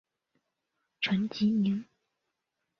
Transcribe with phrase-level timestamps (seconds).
[0.99, 1.85] 陈吉宁。